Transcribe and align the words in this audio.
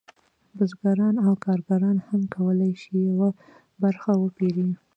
بزګران 0.55 1.15
او 1.25 1.33
کارګران 1.45 1.97
هم 2.07 2.21
کولی 2.35 2.71
شي 2.81 2.95
یوه 3.09 3.29
برخه 3.81 4.11
وپېري 4.17 4.67